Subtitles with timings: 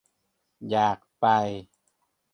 [0.69, 1.25] อยากไป